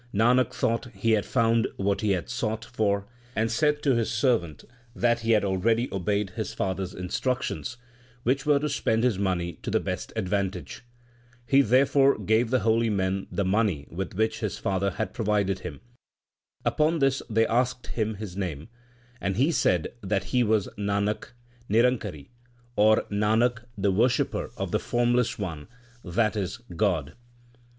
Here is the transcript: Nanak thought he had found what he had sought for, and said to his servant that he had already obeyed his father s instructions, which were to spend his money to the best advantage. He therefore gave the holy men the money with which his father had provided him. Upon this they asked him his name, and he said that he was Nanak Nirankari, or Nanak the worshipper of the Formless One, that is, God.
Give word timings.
Nanak 0.11 0.51
thought 0.51 0.87
he 0.95 1.11
had 1.11 1.27
found 1.27 1.67
what 1.77 2.01
he 2.01 2.13
had 2.13 2.27
sought 2.27 2.65
for, 2.65 3.05
and 3.35 3.51
said 3.51 3.83
to 3.83 3.93
his 3.93 4.09
servant 4.09 4.63
that 4.95 5.19
he 5.19 5.33
had 5.33 5.45
already 5.45 5.87
obeyed 5.93 6.31
his 6.31 6.55
father 6.55 6.81
s 6.81 6.95
instructions, 6.95 7.77
which 8.23 8.43
were 8.43 8.57
to 8.57 8.67
spend 8.67 9.03
his 9.03 9.19
money 9.19 9.59
to 9.61 9.69
the 9.69 9.79
best 9.79 10.11
advantage. 10.15 10.83
He 11.45 11.61
therefore 11.61 12.17
gave 12.17 12.49
the 12.49 12.61
holy 12.61 12.89
men 12.89 13.27
the 13.31 13.45
money 13.45 13.85
with 13.91 14.15
which 14.15 14.39
his 14.39 14.57
father 14.57 14.89
had 14.89 15.13
provided 15.13 15.59
him. 15.59 15.81
Upon 16.65 16.97
this 16.97 17.21
they 17.29 17.45
asked 17.45 17.85
him 17.85 18.15
his 18.15 18.35
name, 18.35 18.69
and 19.21 19.37
he 19.37 19.51
said 19.51 19.89
that 20.01 20.23
he 20.23 20.41
was 20.43 20.67
Nanak 20.79 21.33
Nirankari, 21.69 22.29
or 22.75 23.03
Nanak 23.11 23.65
the 23.77 23.91
worshipper 23.91 24.49
of 24.57 24.71
the 24.71 24.79
Formless 24.79 25.37
One, 25.37 25.67
that 26.03 26.35
is, 26.35 26.57
God. 26.75 27.13